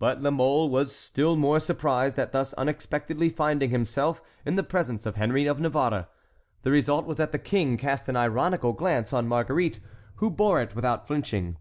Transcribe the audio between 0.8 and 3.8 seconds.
still more surprised at thus unexpectedly finding